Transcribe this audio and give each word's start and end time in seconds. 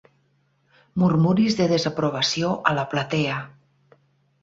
Murmuris 1.03 1.59
de 1.61 1.69
desaprovació 1.73 2.53
a 2.73 2.75
la 2.81 2.89
platea. 2.97 3.41